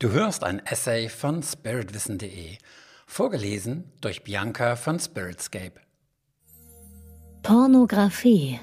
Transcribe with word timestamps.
Du 0.00 0.10
hörst 0.12 0.44
ein 0.44 0.64
Essay 0.64 1.08
von 1.08 1.42
spiritwissen.de, 1.42 2.56
vorgelesen 3.08 3.90
durch 4.00 4.22
Bianca 4.22 4.76
von 4.76 5.00
Spiritscape. 5.00 5.72
Pornografie. 7.42 8.60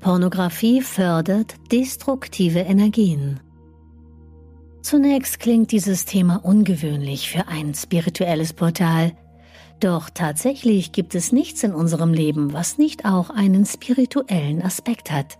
Pornografie 0.00 0.80
fördert 0.80 1.56
destruktive 1.70 2.60
Energien. 2.60 3.40
Zunächst 4.80 5.40
klingt 5.40 5.72
dieses 5.72 6.06
Thema 6.06 6.36
ungewöhnlich 6.36 7.30
für 7.30 7.46
ein 7.48 7.74
spirituelles 7.74 8.54
Portal, 8.54 9.12
doch 9.78 10.08
tatsächlich 10.08 10.92
gibt 10.92 11.14
es 11.14 11.32
nichts 11.32 11.62
in 11.62 11.74
unserem 11.74 12.14
Leben, 12.14 12.54
was 12.54 12.78
nicht 12.78 13.04
auch 13.04 13.28
einen 13.28 13.66
spirituellen 13.66 14.62
Aspekt 14.62 15.10
hat 15.10 15.36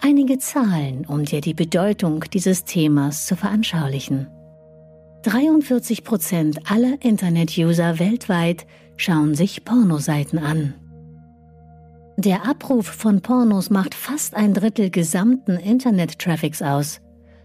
einige 0.00 0.38
Zahlen, 0.38 1.04
um 1.06 1.24
dir 1.24 1.40
die 1.40 1.54
Bedeutung 1.54 2.24
dieses 2.32 2.64
Themas 2.64 3.26
zu 3.26 3.36
veranschaulichen. 3.36 4.28
43 5.22 6.04
Prozent 6.04 6.70
aller 6.70 6.98
Internet-User 7.00 7.98
weltweit 7.98 8.66
schauen 8.96 9.34
sich 9.34 9.64
Pornoseiten 9.64 10.38
an. 10.38 10.74
Der 12.16 12.48
Abruf 12.48 12.86
von 12.86 13.20
Pornos 13.20 13.68
macht 13.68 13.94
fast 13.94 14.34
ein 14.34 14.54
Drittel 14.54 14.90
gesamten 14.90 15.56
Internet-Traffics 15.56 16.62
aus. 16.62 17.00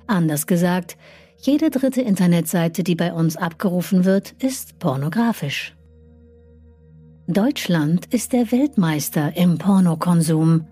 Anders 0.07 0.47
gesagt, 0.47 0.97
jede 1.37 1.71
dritte 1.71 2.01
Internetseite, 2.01 2.83
die 2.83 2.95
bei 2.95 3.13
uns 3.13 3.35
abgerufen 3.35 4.05
wird, 4.05 4.33
ist 4.43 4.77
pornografisch. 4.79 5.75
Deutschland 7.27 8.13
ist 8.13 8.33
der 8.33 8.51
Weltmeister 8.51 9.35
im 9.35 9.57
Pornokonsum 9.57 10.67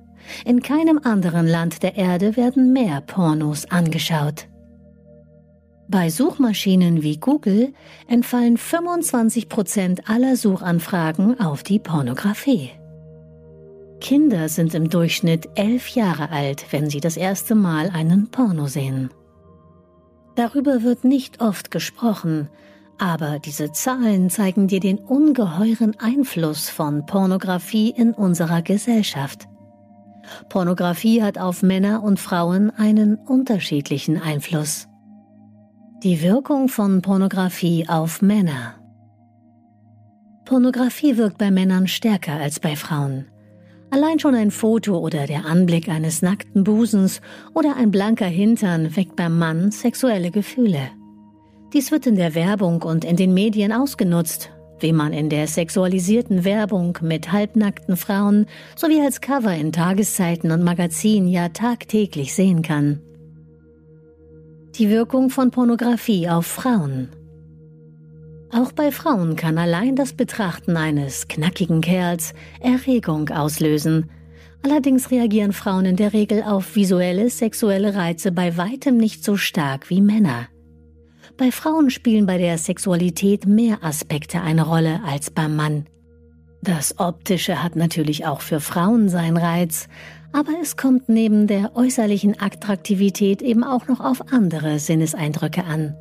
in 0.45 0.61
keinem 0.61 0.99
anderen 1.03 1.47
Land 1.47 1.83
der 1.83 1.95
Erde 1.95 2.35
werden 2.37 2.73
mehr 2.73 3.01
Pornos 3.01 3.69
angeschaut. 3.71 4.47
Bei 5.87 6.09
Suchmaschinen 6.09 7.01
wie 7.01 7.17
Google 7.17 7.73
entfallen 8.07 8.57
25 8.57 9.49
Prozent 9.49 10.07
aller 10.07 10.35
Suchanfragen 10.35 11.39
auf 11.39 11.63
die 11.63 11.79
Pornografie. 11.79 12.69
Kinder 13.99 14.49
sind 14.49 14.75
im 14.75 14.89
Durchschnitt 14.89 15.49
elf 15.55 15.89
Jahre 15.89 16.29
alt, 16.29 16.65
wenn 16.71 16.89
sie 16.89 16.99
das 16.99 17.17
erste 17.17 17.55
Mal 17.55 17.89
einen 17.89 18.29
Porno 18.29 18.67
sehen. 18.67 19.09
Darüber 20.35 20.83
wird 20.83 21.03
nicht 21.03 21.41
oft 21.41 21.71
gesprochen, 21.71 22.49
aber 22.99 23.39
diese 23.39 23.71
Zahlen 23.71 24.29
zeigen 24.29 24.67
dir 24.67 24.79
den 24.79 24.99
ungeheuren 24.99 25.99
Einfluss 25.99 26.69
von 26.69 27.05
Pornografie 27.05 27.89
in 27.89 28.13
unserer 28.13 28.61
Gesellschaft. 28.61 29.47
Pornografie 30.49 31.21
hat 31.21 31.37
auf 31.37 31.63
Männer 31.63 32.03
und 32.03 32.19
Frauen 32.19 32.71
einen 32.71 33.15
unterschiedlichen 33.15 34.21
Einfluss. 34.21 34.87
Die 36.03 36.21
Wirkung 36.21 36.69
von 36.69 37.01
Pornografie 37.01 37.87
auf 37.87 38.21
Männer. 38.21 38.75
Pornografie 40.45 41.17
wirkt 41.17 41.37
bei 41.37 41.51
Männern 41.51 41.87
stärker 41.87 42.33
als 42.33 42.59
bei 42.59 42.75
Frauen. 42.75 43.25
Allein 43.91 44.19
schon 44.19 44.35
ein 44.35 44.51
Foto 44.51 44.97
oder 44.97 45.25
der 45.25 45.45
Anblick 45.45 45.89
eines 45.89 46.21
nackten 46.21 46.63
Busens 46.63 47.21
oder 47.53 47.75
ein 47.75 47.91
blanker 47.91 48.25
Hintern 48.25 48.95
weckt 48.95 49.15
beim 49.15 49.37
Mann 49.37 49.71
sexuelle 49.71 50.31
Gefühle. 50.31 50.91
Dies 51.73 51.91
wird 51.91 52.07
in 52.07 52.15
der 52.15 52.35
Werbung 52.35 52.81
und 52.83 53.03
in 53.03 53.15
den 53.15 53.33
Medien 53.33 53.71
ausgenutzt, 53.71 54.51
wie 54.81 54.93
man 54.93 55.13
in 55.13 55.29
der 55.29 55.47
sexualisierten 55.47 56.43
Werbung 56.43 56.97
mit 57.01 57.31
halbnackten 57.31 57.97
Frauen 57.97 58.45
sowie 58.75 59.01
als 59.01 59.21
Cover 59.21 59.53
in 59.53 59.71
Tageszeiten 59.71 60.51
und 60.51 60.63
Magazinen 60.63 61.27
ja 61.27 61.49
tagtäglich 61.49 62.33
sehen 62.33 62.61
kann. 62.61 63.01
Die 64.75 64.89
Wirkung 64.89 65.29
von 65.29 65.51
Pornografie 65.51 66.29
auf 66.29 66.45
Frauen. 66.45 67.09
Auch 68.51 68.71
bei 68.71 68.91
Frauen 68.91 69.35
kann 69.35 69.57
allein 69.57 69.95
das 69.95 70.13
Betrachten 70.13 70.75
eines 70.75 71.27
knackigen 71.27 71.81
Kerls 71.81 72.33
Erregung 72.59 73.29
auslösen. 73.29 74.09
Allerdings 74.63 75.11
reagieren 75.11 75.53
Frauen 75.53 75.85
in 75.85 75.95
der 75.95 76.13
Regel 76.13 76.43
auf 76.43 76.75
visuelle 76.75 77.29
sexuelle 77.29 77.95
Reize 77.95 78.31
bei 78.31 78.57
weitem 78.57 78.97
nicht 78.97 79.23
so 79.23 79.37
stark 79.37 79.89
wie 79.89 80.01
Männer. 80.01 80.47
Bei 81.37 81.51
Frauen 81.51 81.89
spielen 81.89 82.25
bei 82.25 82.37
der 82.37 82.57
Sexualität 82.57 83.45
mehr 83.45 83.83
Aspekte 83.83 84.41
eine 84.41 84.65
Rolle 84.65 85.01
als 85.05 85.29
beim 85.29 85.55
Mann. 85.55 85.85
Das 86.61 86.99
Optische 86.99 87.63
hat 87.63 87.75
natürlich 87.75 88.25
auch 88.25 88.41
für 88.41 88.59
Frauen 88.59 89.07
seinen 89.07 89.37
Reiz, 89.37 89.87
aber 90.33 90.51
es 90.61 90.75
kommt 90.75 91.07
neben 91.07 91.47
der 91.47 91.75
äußerlichen 91.75 92.39
Attraktivität 92.39 93.41
eben 93.41 93.63
auch 93.63 93.87
noch 93.87 93.99
auf 93.99 94.31
andere 94.31 94.79
Sinneseindrücke 94.79 95.63
an. 95.63 95.95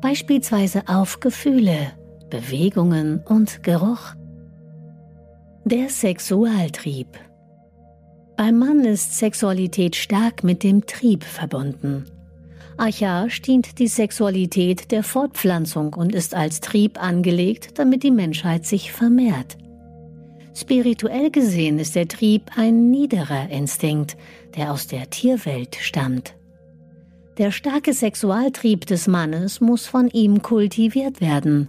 Beispielsweise 0.00 0.82
auf 0.86 1.20
Gefühle, 1.20 1.92
Bewegungen 2.28 3.22
und 3.24 3.62
Geruch. 3.62 4.14
Der 5.64 5.88
Sexualtrieb. 5.88 7.08
Beim 8.36 8.58
Mann 8.58 8.84
ist 8.84 9.16
Sexualität 9.16 9.94
stark 9.94 10.42
mit 10.42 10.62
dem 10.62 10.84
Trieb 10.86 11.22
verbunden. 11.22 12.04
Archaisch 12.76 13.40
dient 13.42 13.78
die 13.78 13.86
Sexualität 13.86 14.90
der 14.90 15.02
Fortpflanzung 15.02 15.94
und 15.94 16.14
ist 16.14 16.34
als 16.34 16.60
Trieb 16.60 17.00
angelegt, 17.02 17.78
damit 17.78 18.02
die 18.02 18.10
Menschheit 18.10 18.66
sich 18.66 18.92
vermehrt. 18.92 19.56
Spirituell 20.54 21.30
gesehen 21.30 21.78
ist 21.78 21.94
der 21.94 22.08
Trieb 22.08 22.50
ein 22.56 22.90
niederer 22.90 23.48
Instinkt, 23.50 24.16
der 24.56 24.72
aus 24.72 24.86
der 24.86 25.10
Tierwelt 25.10 25.76
stammt. 25.80 26.34
Der 27.38 27.50
starke 27.50 27.92
Sexualtrieb 27.92 28.86
des 28.86 29.08
Mannes 29.08 29.60
muss 29.60 29.86
von 29.86 30.08
ihm 30.10 30.42
kultiviert 30.42 31.20
werden. 31.20 31.68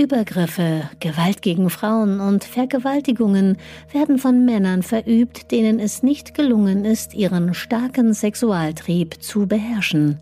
Übergriffe, 0.00 0.88
Gewalt 0.98 1.42
gegen 1.42 1.68
Frauen 1.68 2.20
und 2.20 2.42
Vergewaltigungen 2.42 3.58
werden 3.92 4.18
von 4.18 4.46
Männern 4.46 4.82
verübt, 4.82 5.50
denen 5.50 5.78
es 5.78 6.02
nicht 6.02 6.32
gelungen 6.32 6.86
ist, 6.86 7.12
ihren 7.12 7.52
starken 7.52 8.14
Sexualtrieb 8.14 9.22
zu 9.22 9.46
beherrschen. 9.46 10.18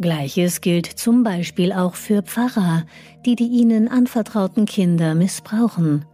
Gleiches 0.00 0.60
gilt 0.60 0.86
zum 0.86 1.24
Beispiel 1.24 1.72
auch 1.72 1.96
für 1.96 2.22
Pfarrer, 2.22 2.84
die 3.26 3.34
die 3.34 3.48
ihnen 3.48 3.88
anvertrauten 3.88 4.66
Kinder 4.66 5.16
missbrauchen. 5.16 6.04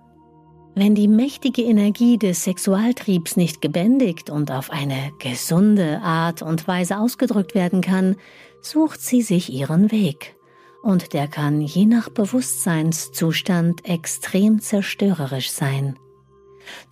Wenn 0.75 0.95
die 0.95 1.09
mächtige 1.09 1.63
Energie 1.63 2.17
des 2.17 2.45
Sexualtriebs 2.45 3.37
nicht 3.37 3.61
gebändigt 3.61 4.31
und 4.31 4.51
auf 4.51 4.71
eine 4.71 5.13
gesunde 5.21 6.01
Art 6.01 6.41
und 6.41 6.67
Weise 6.67 6.99
ausgedrückt 6.99 7.55
werden 7.55 7.83
kann, 7.83 8.17
sucht 8.63 9.03
sie 9.03 9.21
sich 9.21 9.53
ihren 9.53 9.93
Weg 9.93 10.35
und 10.85 11.15
der 11.15 11.29
kann 11.29 11.63
je 11.63 11.87
nach 11.87 12.11
Bewusstseinszustand 12.11 13.89
extrem 13.89 14.61
zerstörerisch 14.61 15.51
sein. 15.51 15.99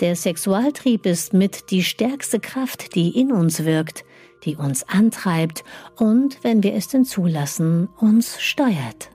Der 0.01 0.17
Sexualtrieb 0.17 1.05
ist 1.07 1.35
mit 1.35 1.71
die 1.71 1.85
stärkste 1.85 2.41
Kraft, 2.41 2.95
die 2.95 3.19
in 3.19 3.33
uns 3.33 3.65
wirkt, 3.65 4.05
die 4.45 4.57
uns 4.57 4.83
antreibt 4.89 5.63
und, 5.97 6.43
wenn 6.43 6.63
wir 6.63 6.75
es 6.75 6.89
denn 6.89 7.05
zulassen, 7.05 7.89
uns 7.99 8.41
steuert. 8.41 9.11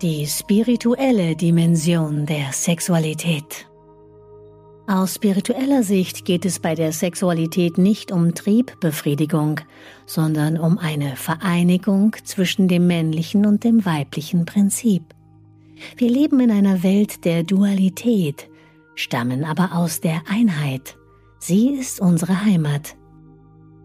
Die 0.00 0.26
spirituelle 0.26 1.34
Dimension 1.34 2.26
der 2.26 2.52
Sexualität. 2.52 3.66
Aus 4.86 5.14
spiritueller 5.14 5.82
Sicht 5.82 6.26
geht 6.26 6.44
es 6.44 6.58
bei 6.58 6.74
der 6.74 6.92
Sexualität 6.92 7.78
nicht 7.78 8.12
um 8.12 8.34
Triebbefriedigung, 8.34 9.60
sondern 10.04 10.58
um 10.58 10.76
eine 10.76 11.16
Vereinigung 11.16 12.14
zwischen 12.22 12.68
dem 12.68 12.86
männlichen 12.86 13.46
und 13.46 13.64
dem 13.64 13.86
weiblichen 13.86 14.44
Prinzip. 14.44 15.02
Wir 15.96 16.10
leben 16.10 16.38
in 16.40 16.50
einer 16.50 16.82
Welt 16.82 17.24
der 17.24 17.44
Dualität, 17.44 18.50
stammen 18.94 19.44
aber 19.44 19.74
aus 19.74 20.00
der 20.00 20.22
Einheit. 20.28 20.96
Sie 21.38 21.68
ist 21.70 21.98
unsere 22.00 22.44
Heimat. 22.44 22.94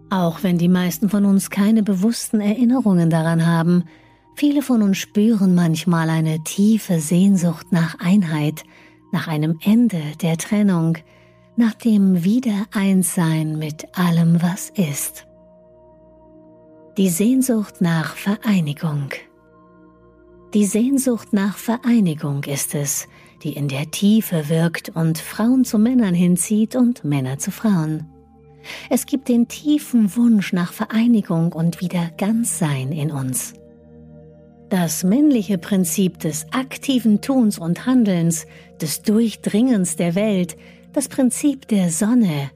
Auch 0.09 0.43
wenn 0.43 0.57
die 0.57 0.67
meisten 0.67 1.07
von 1.07 1.23
uns 1.23 1.49
keine 1.49 1.81
bewussten 1.81 2.41
Erinnerungen 2.41 3.09
daran 3.09 3.45
haben, 3.45 3.85
viele 4.35 4.61
von 4.61 4.81
uns 4.81 4.97
spüren 4.97 5.55
manchmal 5.55 6.09
eine 6.09 6.43
tiefe 6.43 6.99
Sehnsucht 6.99 7.67
nach 7.71 7.99
Einheit, 7.99 8.63
nach 9.11 9.27
einem 9.27 9.59
Ende 9.63 10.01
der 10.21 10.37
Trennung, 10.37 10.97
nach 11.55 11.73
dem 11.73 12.23
Wiedereinssein 12.23 13.57
mit 13.57 13.97
allem, 13.97 14.41
was 14.41 14.69
ist. 14.69 15.27
Die 16.97 17.09
Sehnsucht 17.09 17.81
nach 17.81 18.15
Vereinigung. 18.15 19.09
Die 20.53 20.65
Sehnsucht 20.65 21.33
nach 21.33 21.57
Vereinigung 21.57 22.43
ist 22.45 22.75
es, 22.75 23.07
die 23.43 23.53
in 23.53 23.67
der 23.67 23.91
Tiefe 23.91 24.49
wirkt 24.49 24.89
und 24.89 25.17
Frauen 25.17 25.63
zu 25.63 25.77
Männern 25.77 26.13
hinzieht 26.13 26.75
und 26.75 27.03
Männer 27.03 27.37
zu 27.37 27.51
Frauen. 27.51 28.05
Es 28.89 29.05
gibt 29.05 29.29
den 29.29 29.47
tiefen 29.47 30.15
Wunsch 30.15 30.53
nach 30.53 30.73
Vereinigung 30.73 31.53
und 31.53 31.81
wieder 31.81 32.09
Ganzsein 32.17 32.91
in 32.91 33.11
uns. 33.11 33.53
Das 34.69 35.03
männliche 35.03 35.57
Prinzip 35.57 36.19
des 36.19 36.45
aktiven 36.51 37.21
Tuns 37.21 37.57
und 37.57 37.87
Handelns, 37.87 38.45
des 38.79 39.01
Durchdringens 39.01 39.95
der 39.95 40.13
Welt, 40.13 40.57
das 40.93 41.07
Prinzip 41.07 41.67
der 41.67 41.89
Sonne, 41.89 42.51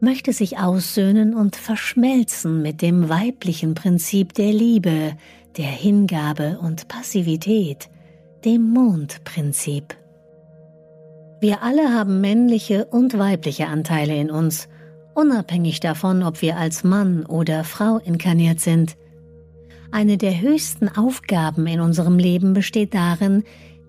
möchte 0.00 0.34
sich 0.34 0.58
aussöhnen 0.58 1.34
und 1.34 1.56
verschmelzen 1.56 2.60
mit 2.60 2.82
dem 2.82 3.08
weiblichen 3.08 3.74
Prinzip 3.74 4.34
der 4.34 4.52
Liebe, 4.52 5.16
der 5.56 5.66
Hingabe 5.66 6.58
und 6.60 6.86
Passivität, 6.86 7.88
dem 8.44 8.70
Mondprinzip. 8.70 9.96
Wir 11.40 11.62
alle 11.62 11.94
haben 11.94 12.20
männliche 12.20 12.84
und 12.86 13.18
weibliche 13.18 13.68
Anteile 13.68 14.16
in 14.16 14.30
uns, 14.30 14.68
unabhängig 15.14 15.80
davon, 15.80 16.22
ob 16.22 16.42
wir 16.42 16.58
als 16.58 16.84
Mann 16.84 17.24
oder 17.24 17.64
Frau 17.64 17.96
inkarniert 17.98 18.60
sind. 18.60 18.96
Eine 19.90 20.18
der 20.18 20.40
höchsten 20.40 20.88
Aufgaben 20.88 21.66
in 21.66 21.80
unserem 21.80 22.18
Leben 22.18 22.52
besteht 22.52 22.94
darin, 22.94 23.44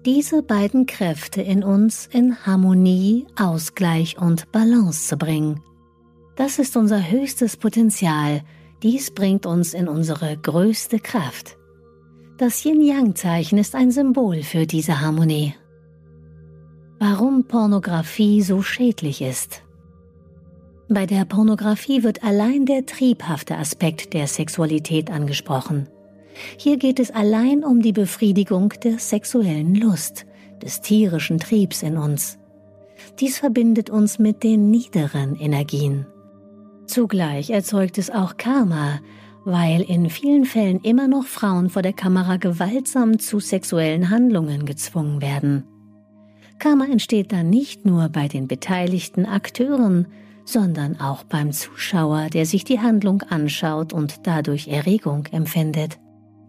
diese 0.05 0.41
beiden 0.41 0.85
Kräfte 0.85 1.41
in 1.41 1.63
uns 1.63 2.07
in 2.07 2.45
Harmonie, 2.45 3.27
Ausgleich 3.35 4.17
und 4.17 4.51
Balance 4.51 5.07
zu 5.07 5.17
bringen. 5.17 5.61
Das 6.37 6.57
ist 6.57 6.77
unser 6.77 7.11
höchstes 7.11 7.57
Potenzial, 7.57 8.43
dies 8.81 9.11
bringt 9.11 9.45
uns 9.45 9.73
in 9.73 9.89
unsere 9.89 10.37
größte 10.37 10.99
Kraft. 10.99 11.57
Das 12.37 12.63
Yin-Yang-Zeichen 12.63 13.57
ist 13.57 13.75
ein 13.75 13.91
Symbol 13.91 14.43
für 14.43 14.65
diese 14.65 15.01
Harmonie. 15.01 15.53
Warum 16.97 17.45
Pornografie 17.45 18.41
so 18.41 18.61
schädlich 18.61 19.21
ist. 19.21 19.63
Bei 20.91 21.06
der 21.06 21.24
Pornografie 21.24 22.01
wird 22.01 22.24
allein 22.24 22.65
der 22.65 22.83
triebhafte 22.83 23.57
Aspekt 23.57 24.15
der 24.15 24.25
Sexualität 24.25 25.12
angesprochen. 25.12 25.88
Hier 26.57 26.77
geht 26.77 27.00
es 27.00 27.12
allein 27.12 27.63
um 27.63 27.83
die 27.83 27.91
Befriedigung 27.91 28.74
der 28.83 28.97
sexuellen 28.97 29.75
Lust, 29.75 30.25
des 30.63 30.81
tierischen 30.81 31.38
Triebs 31.38 31.83
in 31.83 31.95
uns. 31.95 32.39
Dies 33.19 33.38
verbindet 33.38 33.91
uns 33.91 34.18
mit 34.18 34.44
den 34.44 34.71
niederen 34.71 35.36
Energien. 35.36 36.07
Zugleich 36.88 37.51
erzeugt 37.51 38.00
es 38.00 38.09
auch 38.09 38.38
Karma, 38.38 39.00
weil 39.45 39.81
in 39.81 40.09
vielen 40.09 40.45
Fällen 40.45 40.80
immer 40.80 41.07
noch 41.07 41.25
Frauen 41.25 41.69
vor 41.69 41.83
der 41.83 41.94
Kamera 41.94 42.38
gewaltsam 42.38 43.19
zu 43.19 43.39
sexuellen 43.39 44.09
Handlungen 44.09 44.65
gezwungen 44.65 45.21
werden. 45.21 45.65
Karma 46.57 46.85
entsteht 46.85 47.31
dann 47.31 47.51
nicht 47.51 47.85
nur 47.85 48.09
bei 48.09 48.27
den 48.27 48.47
beteiligten 48.47 49.27
Akteuren, 49.27 50.07
sondern 50.51 50.99
auch 50.99 51.23
beim 51.23 51.51
Zuschauer, 51.51 52.29
der 52.29 52.45
sich 52.45 52.63
die 52.63 52.79
Handlung 52.79 53.21
anschaut 53.23 53.93
und 53.93 54.27
dadurch 54.27 54.67
Erregung 54.67 55.27
empfindet. 55.31 55.99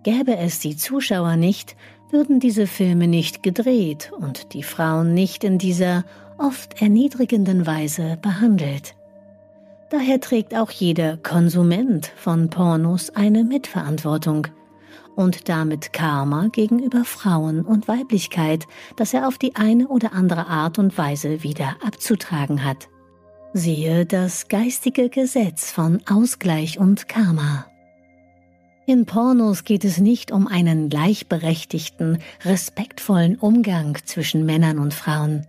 Gäbe 0.03 0.37
es 0.37 0.59
die 0.61 0.77
Zuschauer 0.77 1.37
nicht, 1.37 1.77
würden 2.11 2.41
diese 2.41 2.67
Filme 2.67 3.07
nicht 3.07 3.43
gedreht 3.43 4.11
und 4.19 4.55
die 4.55 4.63
Frauen 4.63 5.13
nicht 5.13 5.45
in 5.45 5.59
dieser 5.59 6.05
oft 6.39 6.81
erniedrigenden 6.81 7.67
Weise 7.67 8.19
behandelt. 8.23 8.95
Daher 9.91 10.21
trägt 10.21 10.55
auch 10.55 10.71
jeder 10.71 11.17
Konsument 11.19 12.07
von 12.17 12.49
Pornos 12.49 13.11
eine 13.11 13.45
Mitverantwortung 13.45 14.47
und 15.17 15.49
damit 15.49 15.93
Karma 15.93 16.49
gegenüber 16.51 17.05
Frauen 17.05 17.63
und 17.63 17.89
Weiblichkeit, 17.89 18.67
das 18.97 19.13
er 19.13 19.29
auf 19.29 19.37
die 19.37 19.57
eine 19.57 19.89
oder 19.89 20.15
andere 20.15 20.47
Art 20.47 20.79
und 20.79 20.97
Weise 20.97 21.43
wieder 21.43 21.77
abzutragen 21.85 22.65
hat. 22.65 22.89
Siehe 23.53 24.07
das 24.07 24.47
geistige 24.47 25.09
Gesetz 25.09 25.73
von 25.73 26.01
Ausgleich 26.09 26.79
und 26.79 27.09
Karma. 27.09 27.67
In 28.87 29.07
Pornos 29.07 29.65
geht 29.65 29.85
es 29.85 29.99
nicht 29.99 30.31
um 30.31 30.47
einen 30.47 30.89
gleichberechtigten, 30.89 32.19
respektvollen 32.45 33.37
Umgang 33.37 33.99
zwischen 34.05 34.47
Männern 34.47 34.79
und 34.79 34.95
Frauen. 34.95 35.49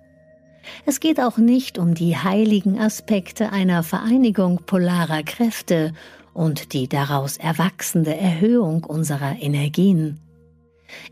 Es 0.87 0.99
geht 0.99 1.19
auch 1.19 1.37
nicht 1.37 1.77
um 1.77 1.93
die 1.93 2.17
heiligen 2.17 2.79
Aspekte 2.79 3.51
einer 3.51 3.83
Vereinigung 3.83 4.63
polarer 4.65 5.21
Kräfte 5.21 5.93
und 6.33 6.73
die 6.73 6.87
daraus 6.87 7.37
erwachsende 7.37 8.15
Erhöhung 8.17 8.83
unserer 8.83 9.39
Energien. 9.39 10.20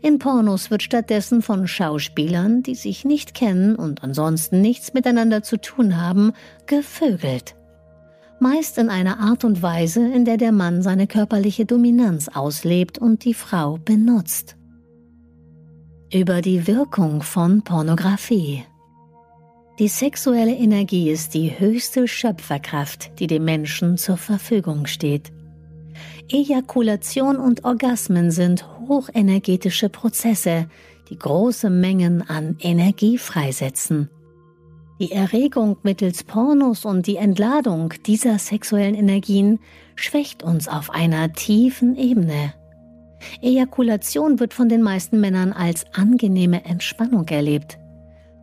In 0.02 0.18
Pornos 0.18 0.70
wird 0.70 0.82
stattdessen 0.82 1.42
von 1.42 1.66
Schauspielern, 1.66 2.62
die 2.62 2.74
sich 2.74 3.04
nicht 3.04 3.34
kennen 3.34 3.76
und 3.76 4.02
ansonsten 4.02 4.60
nichts 4.60 4.94
miteinander 4.94 5.42
zu 5.42 5.58
tun 5.58 6.00
haben, 6.00 6.32
gevögelt. 6.66 7.56
Meist 8.40 8.78
in 8.78 8.88
einer 8.88 9.20
Art 9.20 9.44
und 9.44 9.60
Weise, 9.62 10.00
in 10.00 10.24
der 10.24 10.38
der 10.38 10.52
Mann 10.52 10.82
seine 10.82 11.06
körperliche 11.06 11.66
Dominanz 11.66 12.28
auslebt 12.28 12.98
und 12.98 13.24
die 13.24 13.34
Frau 13.34 13.76
benutzt. 13.76 14.56
Über 16.12 16.40
die 16.40 16.66
Wirkung 16.66 17.22
von 17.22 17.62
Pornografie. 17.62 18.64
Die 19.78 19.88
sexuelle 19.88 20.54
Energie 20.54 21.10
ist 21.10 21.34
die 21.34 21.58
höchste 21.58 22.08
Schöpferkraft, 22.08 23.18
die 23.18 23.26
dem 23.26 23.44
Menschen 23.44 23.96
zur 23.96 24.16
Verfügung 24.16 24.86
steht. 24.86 25.32
Ejakulation 26.32 27.36
und 27.36 27.64
Orgasmen 27.64 28.30
sind 28.30 28.64
hochenergetische 28.88 29.88
Prozesse, 29.88 30.68
die 31.08 31.18
große 31.18 31.70
Mengen 31.70 32.22
an 32.22 32.56
Energie 32.60 33.18
freisetzen. 33.18 34.10
Die 35.00 35.10
Erregung 35.10 35.78
mittels 35.82 36.22
Pornos 36.22 36.84
und 36.84 37.06
die 37.06 37.16
Entladung 37.16 37.94
dieser 38.06 38.38
sexuellen 38.38 38.94
Energien 38.94 39.58
schwächt 39.96 40.42
uns 40.42 40.68
auf 40.68 40.90
einer 40.90 41.32
tiefen 41.32 41.96
Ebene. 41.96 42.54
Ejakulation 43.42 44.38
wird 44.38 44.54
von 44.54 44.68
den 44.68 44.82
meisten 44.82 45.20
Männern 45.20 45.52
als 45.52 45.84
angenehme 45.94 46.64
Entspannung 46.64 47.26
erlebt. 47.28 47.78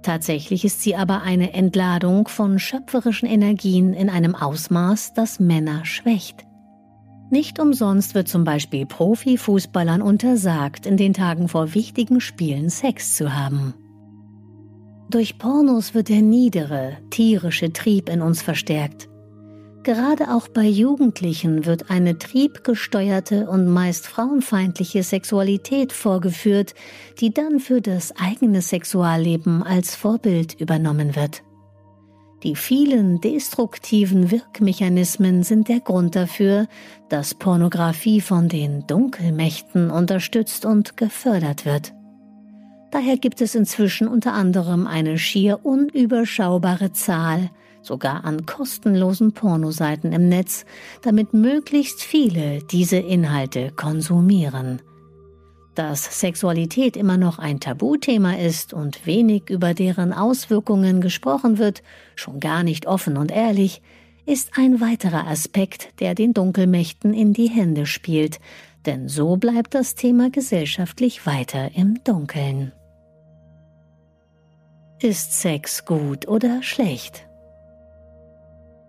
Tatsächlich 0.02 0.66
ist 0.66 0.82
sie 0.82 0.96
aber 0.96 1.22
eine 1.22 1.54
Entladung 1.54 2.28
von 2.28 2.60
schöpferischen 2.60 3.30
Energien 3.30 3.94
in 3.94 4.10
einem 4.10 4.36
Ausmaß, 4.36 5.14
das 5.14 5.40
Männer 5.40 5.86
schwächt. 5.86 6.48
Nicht 7.30 7.60
umsonst 7.60 8.16
wird 8.16 8.30
zum 8.30 8.46
Beispiel 8.46 8.86
Profifußballern 8.86 10.02
untersagt, 10.02 10.86
in 10.86 10.96
den 10.96 11.14
Tagen 11.14 11.50
vor 11.50 11.74
wichtigen 11.74 12.22
Spielen 12.22 12.70
Sex 12.70 13.16
zu 13.16 13.36
haben. 13.36 13.74
Durch 15.10 15.38
Pornos 15.38 15.94
wird 15.94 16.10
der 16.10 16.22
niedere, 16.22 16.98
tierische 17.10 17.74
Trieb 17.74 18.10
in 18.10 18.22
uns 18.22 18.42
verstärkt. 18.42 19.10
Gerade 19.84 20.36
auch 20.36 20.50
bei 20.50 20.66
Jugendlichen 20.66 21.66
wird 21.66 21.90
eine 21.90 22.18
triebgesteuerte 22.18 23.50
und 23.50 23.68
meist 23.68 24.06
frauenfeindliche 24.06 25.02
Sexualität 25.02 25.94
vorgeführt, 25.94 26.76
die 27.20 27.34
dann 27.34 27.62
für 27.62 27.80
das 27.80 28.14
eigene 28.18 28.62
Sexualleben 28.62 29.64
als 29.64 29.96
Vorbild 29.96 30.60
übernommen 30.60 31.16
wird. 31.16 31.42
Die 32.44 32.56
vielen 32.56 33.20
destruktiven 33.20 34.30
Wirkmechanismen 34.30 35.42
sind 35.42 35.70
der 35.70 35.80
Grund 35.80 36.16
dafür, 36.16 36.68
dass 37.10 37.34
Pornografie 37.34 38.22
von 38.22 38.48
den 38.48 38.86
Dunkelmächten 38.86 39.90
unterstützt 39.90 40.64
und 40.66 40.98
gefördert 40.98 41.66
wird. 41.66 41.94
Daher 42.92 43.18
gibt 43.18 43.42
es 43.42 43.56
inzwischen 43.56 44.08
unter 44.08 44.34
anderem 44.34 44.86
eine 44.86 45.18
schier 45.18 45.66
unüberschaubare 45.66 46.94
Zahl, 46.94 47.50
sogar 47.82 48.24
an 48.24 48.46
kostenlosen 48.46 49.34
Pornoseiten 49.34 50.14
im 50.14 50.30
Netz, 50.30 50.66
damit 51.02 51.34
möglichst 51.34 52.02
viele 52.02 52.60
diese 52.72 52.98
Inhalte 52.98 53.72
konsumieren. 53.76 54.82
Dass 55.78 56.22
Sexualität 56.22 56.98
immer 56.98 57.18
noch 57.18 57.38
ein 57.38 57.60
Tabuthema 57.60 58.34
ist 58.34 58.74
und 58.74 59.06
wenig 59.06 59.52
über 59.52 59.76
deren 59.76 60.12
Auswirkungen 60.12 61.02
gesprochen 61.02 61.60
wird, 61.60 61.84
schon 62.16 62.40
gar 62.40 62.64
nicht 62.64 62.88
offen 62.88 63.16
und 63.16 63.32
ehrlich, 63.32 63.84
ist 64.26 64.58
ein 64.58 64.82
weiterer 64.82 65.28
Aspekt, 65.28 65.90
der 66.00 66.16
den 66.16 66.34
Dunkelmächten 66.34 67.14
in 67.14 67.32
die 67.32 67.48
Hände 67.48 67.86
spielt, 67.86 68.40
denn 68.88 69.08
so 69.08 69.38
bleibt 69.38 69.76
das 69.76 69.94
Thema 69.94 70.32
gesellschaftlich 70.32 71.28
weiter 71.28 71.70
im 71.76 72.04
Dunkeln. 72.04 72.72
Ist 75.00 75.40
Sex 75.40 75.86
gut 75.86 76.28
oder 76.28 76.64
schlecht? 76.64 77.28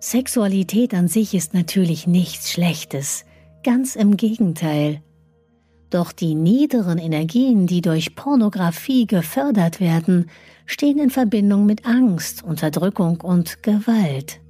Sexualität 0.00 0.94
an 0.94 1.06
sich 1.06 1.34
ist 1.34 1.52
natürlich 1.52 2.06
nichts 2.06 2.50
Schlechtes, 2.50 3.26
ganz 3.62 3.94
im 3.94 4.16
Gegenteil. 4.16 5.02
Doch 5.90 6.12
die 6.12 6.34
niederen 6.34 6.98
Energien, 6.98 7.66
die 7.66 7.80
durch 7.80 8.14
Pornografie 8.14 9.06
gefördert 9.06 9.80
werden, 9.80 10.30
stehen 10.66 10.98
in 10.98 11.10
Verbindung 11.10 11.64
mit 11.64 11.86
Angst, 11.86 12.42
Unterdrückung 12.44 13.20
und 13.22 13.62
Gewalt. 13.62 14.40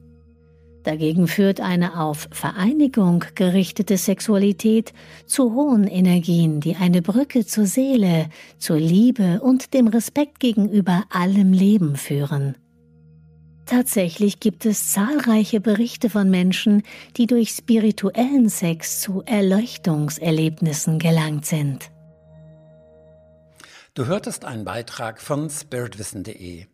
Dagegen 0.82 1.28
führt 1.28 1.60
eine 1.60 2.00
auf 2.00 2.28
Vereinigung 2.32 3.24
gerichtete 3.34 3.96
Sexualität 3.96 4.92
zu 5.26 5.54
hohen 5.54 5.86
Energien, 5.86 6.60
die 6.60 6.76
eine 6.76 7.02
Brücke 7.02 7.44
zur 7.44 7.66
Seele, 7.66 8.30
zur 8.58 8.78
Liebe 8.78 9.40
und 9.40 9.74
dem 9.74 9.88
Respekt 9.88 10.40
gegenüber 10.40 11.04
allem 11.10 11.52
Leben 11.52 11.96
führen. 11.96 12.56
Tatsächlich 13.68 14.40
gibt 14.40 14.64
es 14.64 14.92
zahlreiche 14.92 15.60
Berichte 15.60 16.08
von 16.08 16.30
Menschen, 16.30 16.84
die 17.18 17.26
durch 17.26 17.50
spirituellen 17.50 18.48
Sex 18.48 19.02
zu 19.02 19.22
Erleuchtungserlebnissen 19.26 20.98
gelangt 20.98 21.44
sind. 21.44 21.90
Du 23.92 24.06
hörtest 24.06 24.46
einen 24.46 24.64
Beitrag 24.64 25.20
von 25.20 25.50
spiritwissen.de. 25.50 26.64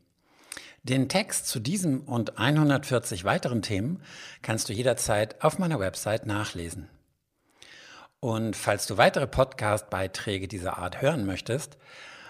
Den 0.84 1.08
Text 1.08 1.48
zu 1.48 1.58
diesem 1.58 2.02
und 2.02 2.38
140 2.38 3.24
weiteren 3.24 3.62
Themen 3.62 4.00
kannst 4.42 4.68
du 4.68 4.72
jederzeit 4.72 5.42
auf 5.42 5.58
meiner 5.58 5.80
Website 5.80 6.26
nachlesen. 6.26 6.88
Und 8.20 8.54
falls 8.54 8.86
du 8.86 8.98
weitere 8.98 9.26
Podcast-Beiträge 9.26 10.46
dieser 10.46 10.78
Art 10.78 11.02
hören 11.02 11.26
möchtest, 11.26 11.76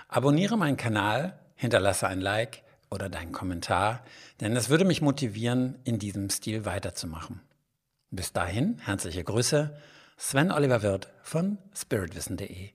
abonniere 0.08 0.56
meinen 0.56 0.78
Kanal, 0.78 1.38
hinterlasse 1.54 2.06
ein 2.08 2.22
Like 2.22 2.63
oder 2.94 3.08
deinen 3.08 3.32
Kommentar, 3.32 4.04
denn 4.40 4.56
es 4.56 4.68
würde 4.70 4.84
mich 4.84 5.02
motivieren, 5.02 5.78
in 5.84 5.98
diesem 5.98 6.30
Stil 6.30 6.64
weiterzumachen. 6.64 7.40
Bis 8.10 8.32
dahin, 8.32 8.78
herzliche 8.78 9.24
Grüße, 9.24 9.76
Sven 10.16 10.52
Oliver 10.52 10.82
Wirth 10.82 11.08
von 11.22 11.58
spiritwissen.de. 11.74 12.70